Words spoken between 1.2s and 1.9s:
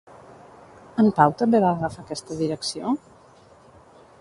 també va